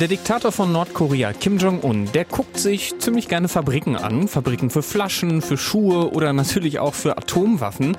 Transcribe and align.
Der 0.00 0.08
Diktator 0.08 0.50
von 0.50 0.72
Nordkorea, 0.72 1.32
Kim 1.32 1.56
Jong-un, 1.56 2.10
der 2.10 2.24
guckt 2.24 2.58
sich 2.58 2.98
ziemlich 2.98 3.28
gerne 3.28 3.46
Fabriken 3.46 3.94
an. 3.94 4.26
Fabriken 4.26 4.68
für 4.68 4.82
Flaschen, 4.82 5.40
für 5.40 5.56
Schuhe 5.56 6.10
oder 6.10 6.32
natürlich 6.32 6.80
auch 6.80 6.94
für 6.94 7.16
Atomwaffen. 7.16 7.96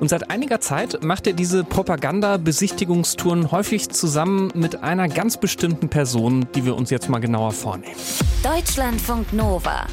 Und 0.00 0.08
seit 0.08 0.28
einiger 0.28 0.60
Zeit 0.60 1.04
macht 1.04 1.28
er 1.28 1.34
diese 1.34 1.62
Propaganda-Besichtigungstouren 1.62 3.52
häufig 3.52 3.90
zusammen 3.90 4.50
mit 4.56 4.82
einer 4.82 5.06
ganz 5.06 5.36
bestimmten 5.36 5.88
Person, 5.88 6.48
die 6.56 6.64
wir 6.64 6.74
uns 6.74 6.90
jetzt 6.90 7.08
mal 7.08 7.20
genauer 7.20 7.52
vornehmen. 7.52 7.94
Deutschlandfunk 8.42 9.32
Nova. 9.32 9.86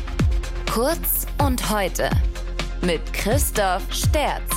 Kurz 0.74 1.28
und 1.38 1.70
heute. 1.70 2.10
Mit 2.82 3.14
Christoph 3.14 3.84
Sterz. 3.92 4.50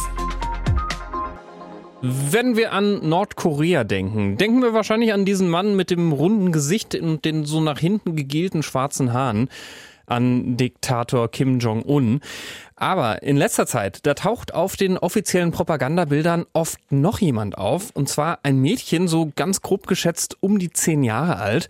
Wenn 2.02 2.56
wir 2.56 2.72
an 2.72 3.08
Nordkorea 3.08 3.82
denken, 3.84 4.36
denken 4.36 4.60
wir 4.60 4.74
wahrscheinlich 4.74 5.14
an 5.14 5.24
diesen 5.24 5.48
Mann 5.48 5.76
mit 5.76 5.90
dem 5.90 6.12
runden 6.12 6.52
Gesicht 6.52 6.94
und 6.94 7.24
den 7.24 7.46
so 7.46 7.60
nach 7.60 7.78
hinten 7.78 8.16
gegelten 8.16 8.62
schwarzen 8.62 9.14
Haaren, 9.14 9.48
an 10.04 10.56
Diktator 10.56 11.30
Kim 11.30 11.58
Jong-un. 11.58 12.20
Aber 12.76 13.22
in 13.22 13.36
letzter 13.36 13.66
Zeit, 13.66 14.00
da 14.04 14.14
taucht 14.14 14.54
auf 14.54 14.76
den 14.76 14.98
offiziellen 14.98 15.52
Propagandabildern 15.52 16.44
oft 16.52 16.78
noch 16.92 17.18
jemand 17.18 17.56
auf, 17.56 17.90
und 17.94 18.08
zwar 18.08 18.40
ein 18.42 18.60
Mädchen, 18.60 19.08
so 19.08 19.32
ganz 19.34 19.62
grob 19.62 19.86
geschätzt 19.86 20.36
um 20.40 20.58
die 20.58 20.70
zehn 20.70 21.02
Jahre 21.02 21.38
alt. 21.38 21.68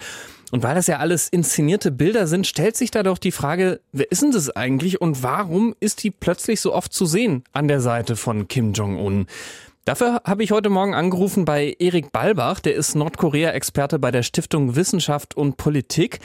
Und 0.53 0.63
weil 0.63 0.75
das 0.75 0.87
ja 0.87 0.99
alles 0.99 1.29
inszenierte 1.29 1.91
Bilder 1.91 2.27
sind, 2.27 2.47
stellt 2.47 2.77
sich 2.77 2.91
da 2.91 3.03
doch 3.03 3.19
die 3.19 3.33
Frage, 3.33 3.81
wer 3.93 4.11
ist 4.11 4.23
denn 4.23 4.31
das 4.31 4.55
eigentlich 4.55 5.01
und 5.01 5.23
warum 5.23 5.75
ist 5.81 6.03
die 6.05 6.11
plötzlich 6.11 6.61
so 6.61 6.73
oft 6.73 6.93
zu 6.93 7.05
sehen 7.05 7.43
an 7.53 7.69
der 7.69 7.81
Seite 7.81 8.17
von 8.17 8.47
Kim 8.47 8.73
Jong-un? 8.73 9.27
Dafür 9.87 10.21
habe 10.25 10.43
ich 10.43 10.51
heute 10.51 10.69
Morgen 10.69 10.97
angerufen 10.97 11.45
bei 11.45 11.77
Erik 11.79 12.11
Balbach, 12.11 12.59
der 12.59 12.75
ist 12.75 12.97
Nordkorea-Experte 12.97 14.01
bei 14.01 14.11
der 14.11 14.25
Stiftung 14.25 14.75
Wissenschaft 14.75 15.37
und 15.37 15.59
Politik. 15.59 16.19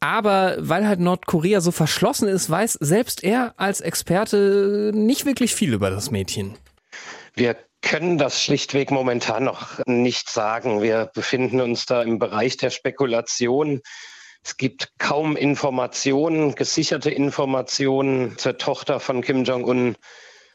Aber 0.00 0.56
weil 0.58 0.88
halt 0.88 0.98
Nordkorea 0.98 1.60
so 1.60 1.70
verschlossen 1.70 2.28
ist, 2.28 2.48
weiß 2.48 2.78
selbst 2.80 3.22
er 3.22 3.52
als 3.58 3.82
Experte 3.82 4.92
nicht 4.94 5.26
wirklich 5.26 5.54
viel 5.54 5.74
über 5.74 5.90
das 5.90 6.10
Mädchen. 6.10 6.56
Wir 7.34 7.58
können 7.82 8.16
das 8.16 8.42
schlichtweg 8.42 8.90
momentan 8.90 9.44
noch 9.44 9.84
nicht 9.84 10.30
sagen. 10.30 10.80
Wir 10.80 11.10
befinden 11.12 11.60
uns 11.60 11.84
da 11.84 12.00
im 12.00 12.18
Bereich 12.18 12.56
der 12.56 12.70
Spekulation. 12.70 13.82
Es 14.42 14.56
gibt 14.56 14.92
kaum 14.96 15.36
Informationen, 15.36 16.54
gesicherte 16.54 17.10
Informationen 17.10 18.38
zur 18.38 18.56
Tochter 18.56 18.98
von 18.98 19.20
Kim 19.20 19.44
Jong-un. 19.44 19.94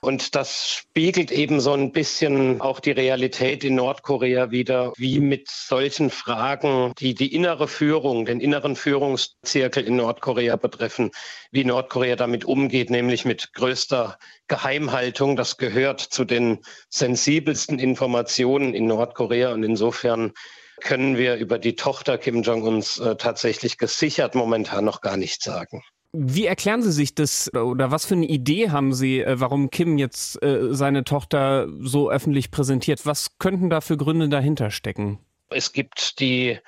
Und 0.04 0.36
das 0.36 0.70
spiegelt 0.70 1.32
eben 1.32 1.62
so 1.62 1.72
ein 1.72 1.94
bisschen 1.94 2.60
auch 2.60 2.82
die 2.82 2.92
Realität 2.92 3.64
in 3.64 3.76
Nordkorea 3.76 4.52
wieder, 4.52 4.92
wie 4.98 5.22
mit 5.22 5.50
solchen 5.50 6.10
Fragen, 6.10 6.92
die 7.00 7.14
die 7.16 7.34
innere 7.34 7.70
Führung, 7.70 8.26
den 8.26 8.42
inneren 8.42 8.76
Führungszirkel 8.76 9.86
in 9.86 9.96
Nordkorea 9.96 10.58
betreffen, 10.58 11.12
wie 11.52 11.64
Nordkorea 11.64 12.18
damit 12.18 12.44
umgeht, 12.44 12.90
nämlich 12.90 13.24
mit 13.24 13.54
größter 13.54 14.18
Geheimhaltung. 14.50 15.38
Das 15.38 15.56
gehört 15.56 16.02
zu 16.02 16.26
den 16.26 16.60
sensibelsten 16.90 17.80
Informationen 17.80 18.74
in 18.74 18.88
Nordkorea 18.88 19.54
und 19.54 19.64
insofern 19.64 20.34
können 20.82 21.16
wir 21.16 21.38
über 21.38 21.60
die 21.60 21.78
Tochter 21.78 22.18
Kim 22.18 22.42
Jong-uns 22.42 23.00
äh, 23.00 23.16
tatsächlich 23.16 23.78
gesichert 23.78 24.36
momentan 24.36 24.84
noch 24.84 25.00
gar 25.00 25.16
nicht 25.16 25.42
sagen. 25.42 25.82
Wie 26.16 26.46
erklären 26.46 26.84
Sie 26.84 26.92
sich 26.92 27.16
das 27.16 27.52
oder 27.56 27.90
was 27.90 28.06
für 28.06 28.14
eine 28.14 28.28
Idee 28.28 28.70
haben 28.70 28.94
Sie, 28.94 29.22
äh, 29.22 29.40
warum 29.40 29.72
Kim 29.72 29.98
jetzt 29.98 30.42
äh, 30.44 30.68
seine 30.70 31.04
Tochter 31.04 31.68
so 31.80 32.12
öffentlich 32.12 32.52
präsentiert? 32.52 33.08
Was 33.08 33.40
könnten 33.40 33.72
da 33.72 33.82
für 33.82 33.98
Gründe 33.98 34.30
dahinter 34.30 34.70
stecken? 34.70 35.18
Es 35.50 35.74
gibt 35.74 36.20
die, 36.20 36.60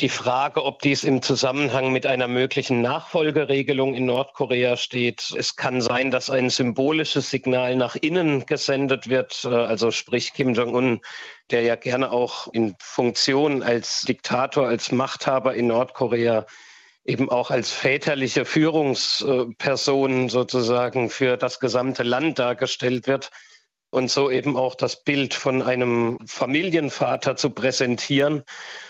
die 0.00 0.08
Frage, 0.08 0.64
ob 0.64 0.82
dies 0.82 1.04
im 1.04 1.22
Zusammenhang 1.22 1.92
mit 1.92 2.04
einer 2.04 2.26
möglichen 2.26 2.82
Nachfolgeregelung 2.82 3.94
in 3.94 4.06
Nordkorea 4.06 4.76
steht. 4.76 5.32
Es 5.38 5.54
kann 5.54 5.80
sein, 5.80 6.10
dass 6.10 6.28
ein 6.28 6.50
symbolisches 6.50 7.30
Signal 7.30 7.76
nach 7.76 7.94
innen 7.94 8.44
gesendet 8.44 9.08
wird, 9.08 9.44
äh, 9.44 9.54
also 9.54 9.92
sprich 9.92 10.32
Kim 10.32 10.52
Jong-un, 10.52 11.00
der 11.52 11.62
ja 11.62 11.76
gerne 11.76 12.10
auch 12.10 12.52
in 12.52 12.74
Funktion 12.80 13.62
als 13.62 14.00
Diktator, 14.00 14.66
als 14.66 14.90
Machthaber 14.90 15.54
in 15.54 15.68
Nordkorea 15.68 16.44
eben 17.04 17.30
auch 17.30 17.50
als 17.50 17.70
väterliche 17.70 18.44
Führungsperson 18.44 20.28
sozusagen 20.28 21.10
für 21.10 21.36
das 21.36 21.60
gesamte 21.60 22.02
Land 22.02 22.38
dargestellt 22.38 23.06
wird 23.06 23.30
und 23.94 24.10
so 24.10 24.30
eben 24.30 24.56
auch 24.56 24.74
das 24.74 25.04
Bild 25.04 25.34
von 25.34 25.62
einem 25.62 26.18
Familienvater 26.26 27.36
zu 27.36 27.50
präsentieren. 27.50 28.42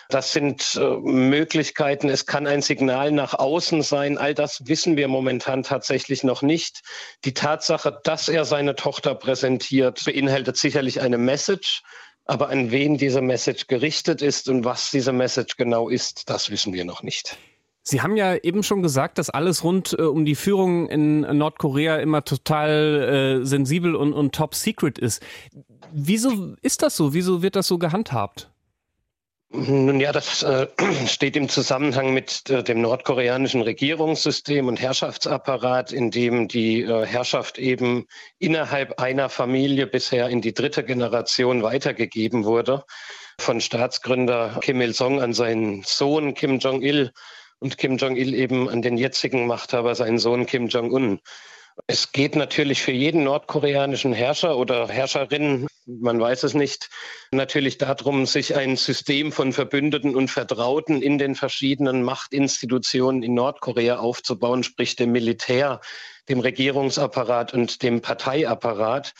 Das 0.09 0.33
sind 0.33 0.77
äh, 0.77 0.97
Möglichkeiten. 0.97 2.09
Es 2.09 2.25
kann 2.25 2.47
ein 2.47 2.63
Signal 2.63 3.13
nach 3.13 3.35
außen 3.35 3.83
sein. 3.83 4.17
All 4.17 4.35
das 4.35 4.67
wissen 4.67 4.97
wir 4.97 5.09
momentan 5.09 5.63
tatsächlich 5.63 6.25
noch 6.25 6.41
nicht. 6.41 6.83
Die 7.25 7.35
Tatsache, 7.35 8.01
dass 8.05 8.29
er 8.29 8.45
seine 8.45 8.77
Tochter 8.77 9.15
präsentiert, 9.15 10.03
beinhaltet 10.05 10.57
sicherlich 10.57 11.01
eine 11.01 11.19
Message. 11.19 11.83
Aber 12.27 12.49
an 12.49 12.71
wen 12.71 12.97
diese 12.97 13.21
Message 13.21 13.67
gerichtet 13.67 14.23
ist 14.23 14.49
und 14.49 14.65
was 14.65 14.91
diese 14.91 15.13
Message 15.13 15.57
genau 15.59 15.91
ist, 15.91 16.31
das 16.31 16.49
wissen 16.49 16.73
wir 16.73 16.87
noch 16.87 17.03
nicht. 17.03 17.37
Sie 17.87 18.01
haben 18.01 18.17
ja 18.17 18.35
eben 18.37 18.63
schon 18.63 18.83
gesagt, 18.83 19.19
dass 19.19 19.29
alles 19.29 19.63
rund 19.63 19.95
äh, 19.99 20.03
um 20.03 20.25
die 20.25 20.35
Führung 20.35 20.89
in 20.89 21.21
Nordkorea 21.21 21.97
immer 21.97 22.25
total 22.25 23.41
äh, 23.43 23.47
sensibel 23.47 23.95
und, 23.95 24.15
und 24.15 24.35
top 24.35 24.55
secret 24.55 24.99
ist. 24.99 25.23
Wieso 25.93 26.55
ist 26.63 26.83
das 26.83 26.97
so? 26.97 27.13
Wieso 27.13 27.43
wird 27.43 27.57
das 27.57 27.67
so 27.67 27.79
gehandhabt? 27.79 28.51
Nun 29.51 30.01
ja, 30.01 30.13
das 30.13 30.43
äh, 30.43 30.67
steht 31.07 31.37
im 31.37 31.51
Zusammenhang 31.51 32.15
mit 32.15 32.49
äh, 32.49 32.65
dem 32.65 32.81
nordkoreanischen 32.81 33.61
Regierungssystem 33.61 34.67
und 34.67 34.81
Herrschaftsapparat, 34.81 35.93
in 35.93 36.11
dem 36.11 36.49
die 36.49 36.83
äh, 36.83 37.05
Herrschaft 37.05 37.59
eben 37.59 38.07
innerhalb 38.39 38.99
einer 38.99 39.29
Familie 39.29 39.87
bisher 39.87 40.31
in 40.31 40.41
die 40.41 40.55
dritte 40.55 40.85
Generation 40.85 41.63
weitergegeben 41.63 42.45
wurde. 42.45 42.85
Von 43.39 43.61
Staatsgründer 43.61 44.59
Kim 44.63 44.81
Il-sung 44.81 45.21
an 45.21 45.35
seinen 45.35 45.83
Sohn 45.83 46.33
Kim 46.33 46.59
Jong-il 46.59 47.13
und 47.59 47.79
Kim 47.79 47.97
Jong-il 47.97 48.35
eben 48.35 48.69
an 48.69 48.83
den 48.83 48.97
jetzigen 48.97 49.47
Machthaber, 49.47 49.95
seinen 49.95 50.19
Sohn 50.19 50.47
Kim 50.47 50.69
Jong-un. 50.69 51.21
Es 51.87 52.13
geht 52.13 52.37
natürlich 52.37 52.83
für 52.83 52.93
jeden 52.93 53.25
nordkoreanischen 53.25 54.13
Herrscher 54.13 54.57
oder 54.57 54.89
Herrscherin, 54.89 55.67
man 55.87 56.21
weiß 56.21 56.45
es 56.45 56.55
nicht, 56.55 56.89
natürlich 57.31 57.79
darum, 57.79 58.27
sich 58.27 58.57
ein 58.57 58.77
System 58.77 59.33
von 59.33 59.53
Verbündeten 59.53 60.15
und 60.15 60.29
Vertrauten 60.31 61.03
in 61.03 61.19
den 61.19 61.35
verschiedenen 61.35 62.03
Machtinstitutionen 62.03 63.23
in 63.23 63.35
Nordkorea 63.35 63.99
aufzubauen, 63.99 64.63
sprich 64.63 64.97
dem 64.97 65.13
Militär, 65.13 65.81
dem 66.29 66.41
Regierungsapparat 66.41 67.53
und 67.53 67.83
dem 67.83 68.01
Parteiapparat. 68.01 69.13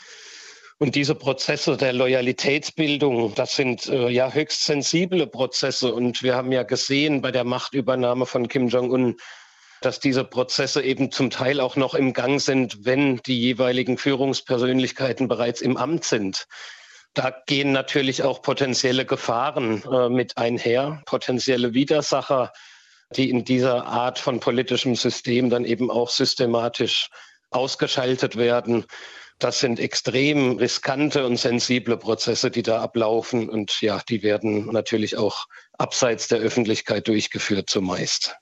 Und 0.77 0.95
diese 0.95 1.15
Prozesse 1.15 1.77
der 1.77 1.93
Loyalitätsbildung, 1.93 3.33
das 3.35 3.55
sind 3.55 3.87
äh, 3.87 4.09
ja 4.09 4.31
höchst 4.31 4.65
sensible 4.65 5.25
Prozesse. 5.25 5.93
Und 5.93 6.21
wir 6.21 6.35
haben 6.35 6.51
ja 6.51 6.63
gesehen 6.63 7.21
bei 7.21 7.31
der 7.31 7.45
Machtübernahme 7.45 8.25
von 8.25 8.49
Kim 8.49 8.67
Jong-un, 8.67 9.15
dass 9.81 10.01
diese 10.01 10.25
Prozesse 10.25 10.83
eben 10.83 11.11
zum 11.11 11.29
Teil 11.29 11.61
auch 11.61 11.77
noch 11.77 11.93
im 11.93 12.11
Gang 12.11 12.41
sind, 12.41 12.85
wenn 12.85 13.17
die 13.25 13.39
jeweiligen 13.39 13.97
Führungspersönlichkeiten 13.97 15.29
bereits 15.29 15.61
im 15.61 15.77
Amt 15.77 16.03
sind. 16.03 16.45
Da 17.13 17.33
gehen 17.45 17.71
natürlich 17.71 18.23
auch 18.23 18.41
potenzielle 18.41 19.05
Gefahren 19.05 19.81
äh, 19.89 20.09
mit 20.09 20.37
einher, 20.37 21.01
potenzielle 21.05 21.73
Widersacher, 21.73 22.51
die 23.15 23.29
in 23.29 23.45
dieser 23.45 23.85
Art 23.85 24.19
von 24.19 24.41
politischem 24.41 24.95
System 24.95 25.49
dann 25.49 25.63
eben 25.63 25.89
auch 25.89 26.09
systematisch 26.09 27.09
ausgeschaltet 27.51 28.35
werden. 28.35 28.85
Das 29.39 29.59
sind 29.59 29.79
extrem 29.79 30.57
riskante 30.57 31.25
und 31.25 31.37
sensible 31.37 31.97
Prozesse, 31.97 32.49
die 32.49 32.63
da 32.63 32.81
ablaufen. 32.81 33.49
Und 33.49 33.81
ja, 33.81 34.01
die 34.07 34.23
werden 34.23 34.67
natürlich 34.71 35.17
auch 35.17 35.47
abseits 35.77 36.27
der 36.29 36.39
Öffentlichkeit 36.39 37.07
durchgeführt 37.07 37.69
zumeist. 37.69 38.35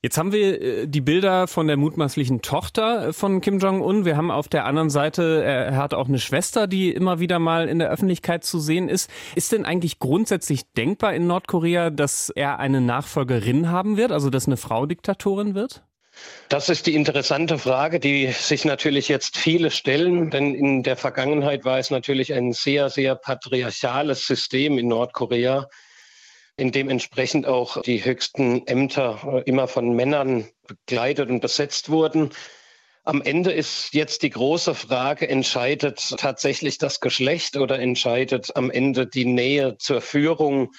Jetzt 0.00 0.16
haben 0.16 0.30
wir 0.30 0.62
äh, 0.62 0.86
die 0.86 1.00
Bilder 1.00 1.48
von 1.48 1.66
der 1.66 1.76
mutmaßlichen 1.76 2.40
Tochter 2.40 3.12
von 3.12 3.40
Kim 3.40 3.58
Jong-un. 3.58 4.04
Wir 4.04 4.16
haben 4.16 4.30
auf 4.30 4.46
der 4.46 4.64
anderen 4.64 4.90
Seite, 4.90 5.42
er 5.42 5.76
hat 5.76 5.92
auch 5.92 6.06
eine 6.06 6.20
Schwester, 6.20 6.68
die 6.68 6.92
immer 6.92 7.18
wieder 7.18 7.40
mal 7.40 7.68
in 7.68 7.80
der 7.80 7.90
Öffentlichkeit 7.90 8.44
zu 8.44 8.60
sehen 8.60 8.88
ist. 8.88 9.10
Ist 9.34 9.50
denn 9.50 9.64
eigentlich 9.64 9.98
grundsätzlich 9.98 10.72
denkbar 10.72 11.14
in 11.14 11.26
Nordkorea, 11.26 11.90
dass 11.90 12.30
er 12.30 12.60
eine 12.60 12.80
Nachfolgerin 12.80 13.70
haben 13.70 13.96
wird, 13.96 14.12
also 14.12 14.30
dass 14.30 14.46
eine 14.46 14.56
Frau 14.56 14.86
Diktatorin 14.86 15.56
wird? 15.56 15.82
Das 16.48 16.68
ist 16.70 16.86
die 16.86 16.94
interessante 16.94 17.58
Frage, 17.58 18.00
die 18.00 18.32
sich 18.32 18.64
natürlich 18.64 19.08
jetzt 19.08 19.36
viele 19.36 19.70
stellen, 19.70 20.30
denn 20.30 20.54
in 20.54 20.82
der 20.82 20.96
Vergangenheit 20.96 21.64
war 21.64 21.78
es 21.78 21.90
natürlich 21.90 22.32
ein 22.32 22.52
sehr, 22.52 22.88
sehr 22.88 23.14
patriarchales 23.14 24.26
System 24.26 24.78
in 24.78 24.88
Nordkorea, 24.88 25.68
in 26.56 26.72
dem 26.72 26.88
entsprechend 26.88 27.46
auch 27.46 27.82
die 27.82 28.04
höchsten 28.04 28.66
Ämter 28.66 29.20
äh, 29.24 29.42
immer 29.48 29.68
von 29.68 29.94
Männern 29.94 30.48
begleitet 30.66 31.28
und 31.28 31.40
besetzt 31.40 31.90
wurden. 31.90 32.30
Am 33.04 33.20
Ende 33.20 33.52
ist 33.52 33.92
jetzt 33.92 34.22
die 34.22 34.30
große 34.30 34.74
Frage, 34.74 35.28
entscheidet 35.28 36.14
tatsächlich 36.18 36.78
das 36.78 37.00
Geschlecht 37.00 37.56
oder 37.56 37.78
entscheidet 37.78 38.56
am 38.56 38.70
Ende 38.70 39.06
die 39.06 39.26
Nähe 39.26 39.76
zur 39.78 40.00
Führung 40.00 40.70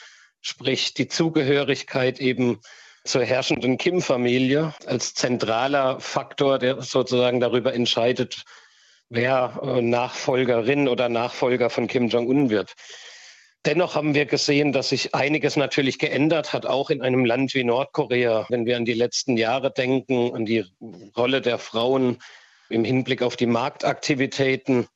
sprich 0.42 0.94
die 0.94 1.08
Zugehörigkeit 1.08 2.20
eben 2.20 2.60
zur 3.10 3.26
herrschenden 3.26 3.78
Kim-Familie 3.78 4.74
als 4.86 5.16
zentraler 5.16 6.00
Faktor, 6.00 6.60
der 6.60 6.82
sozusagen 6.82 7.40
darüber 7.40 7.74
entscheidet, 7.74 8.44
wer 9.10 9.60
äh, 9.64 9.82
Nachfolgerin 9.82 10.88
oder 10.88 11.10
Nachfolger 11.10 11.72
von 11.72 11.88
Kim 11.88 12.10
Jong-un 12.10 12.52
wird. 12.52 12.76
Dennoch 13.66 13.96
haben 13.96 14.14
wir 14.14 14.26
gesehen, 14.26 14.72
dass 14.72 14.90
sich 14.90 15.16
einiges 15.16 15.56
natürlich 15.58 15.98
geändert 15.98 16.54
hat, 16.54 16.68
auch 16.68 16.92
in 16.92 17.02
einem 17.02 17.26
Land 17.26 17.56
wie 17.56 17.64
Nordkorea. 17.64 18.46
Wenn 18.50 18.66
wir 18.66 18.78
an 18.78 18.86
die 18.86 18.94
letzten 18.94 19.36
Jahre 19.38 19.72
denken, 19.72 20.34
an 20.34 20.46
die 20.46 20.66
Rolle 21.18 21.42
der 21.42 21.58
Frauen 21.58 22.20
im 22.70 22.86
Hinblick 22.86 23.24
auf 23.24 23.36
die 23.36 23.48
Marktaktivitäten, 23.48 24.88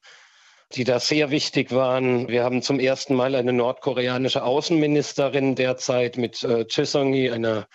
die 0.75 0.83
da 0.85 0.99
sehr 0.99 1.31
wichtig 1.31 1.71
waren. 1.71 2.27
Wir 2.29 2.43
haben 2.43 2.61
zum 2.61 2.79
ersten 2.79 3.15
Mal 3.15 3.35
eine 3.35 3.53
nordkoreanische 3.53 4.43
Außenministerin 4.43 5.55
derzeit 5.55 6.17
mit 6.17 6.43
äh, 6.43 6.65
Chesongi, 6.65 7.31
einer 7.31 7.67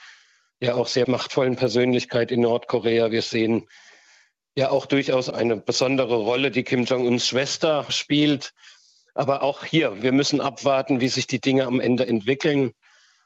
ja 0.61 0.75
auch 0.75 0.87
sehr 0.89 1.09
machtvollen 1.09 1.57
Persönlichkeit 1.57 2.31
in 2.31 2.41
Nordkorea. 2.41 3.11
Wir 3.11 3.23
sehen 3.23 3.67
ja 4.57 4.71
auch 4.71 4.87
durchaus 4.87 5.29
eine 5.29 5.57
besondere 5.57 6.17
Rolle, 6.17 6.51
die 6.51 6.65
Kim 6.65 6.85
Jong-uns 6.85 7.29
Schwester 7.29 7.87
spielt. 7.89 8.53
Aber 9.15 9.43
auch 9.43 9.65
hier, 9.65 10.03
wir 10.03 10.13
müssen 10.13 10.41
abwarten, 10.41 11.01
wie 11.01 11.09
sich 11.09 11.27
die 11.27 11.41
Dinge 11.41 11.67
am 11.67 11.81
Ende 11.81 12.07
entwickeln 12.07 12.73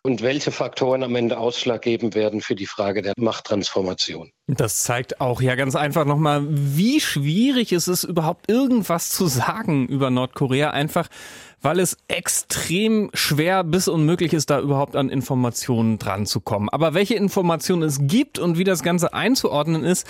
und 0.03 0.21
welche 0.21 0.51
Faktoren 0.51 1.03
am 1.05 1.15
Ende 1.15 1.39
Ausschlag 1.39 1.83
geben 1.83 2.15
werden 2.15 2.41
für 2.41 2.55
die 2.55 2.67
Frage 2.67 3.03
der 3.03 3.13
Machttransformation. 3.17 4.33
Das 4.49 4.83
zeigt 4.83 5.21
auch 5.21 5.41
ja 5.41 5.55
ganz 5.55 5.77
einfach 5.77 6.05
nochmal, 6.05 6.45
wie 6.49 7.01
schwierig 7.01 7.73
es 7.73 7.89
ist, 7.89 8.05
überhaupt 8.05 8.51
irgendwas 8.51 9.11
zu 9.11 9.27
sagen 9.29 9.87
über 9.87 10.11
Nordkorea, 10.11 10.71
einfach 10.71 11.09
weil 11.63 11.81
es 11.81 11.97
extrem 12.09 13.11
schwer 13.15 13.65
bis 13.65 13.89
unmöglich 13.89 14.35
ist, 14.35 14.51
da 14.51 14.61
überhaupt 14.61 14.97
an 14.97 15.09
Informationen 15.09 15.99
dran 15.99 16.27
zu 16.27 16.41
kommen. 16.41 16.69
Aber 16.69 16.95
welche 16.95 17.15
Informationen 17.15 17.83
es 17.83 17.99
gibt 18.03 18.39
und 18.39 18.59
wie 18.59 18.65
das 18.65 18.83
Ganze 18.83 19.15
einzuordnen 19.15 19.85
ist, 19.85 20.07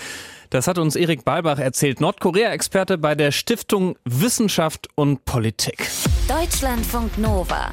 das 0.49 0.67
hat 0.67 0.77
uns 0.77 0.95
Erik 0.95 1.23
Balbach 1.23 1.59
erzählt, 1.59 2.01
Nordkorea-Experte 2.01 2.97
bei 2.97 3.15
der 3.15 3.31
Stiftung 3.31 3.95
Wissenschaft 4.03 4.89
und 4.95 5.25
Politik. 5.25 5.87
Deutschlandfunk 6.27 7.17
Nova. 7.17 7.71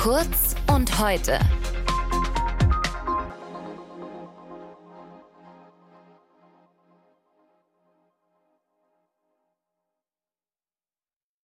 Kurz 0.00 0.54
und 0.66 0.98
heute. 0.98 1.38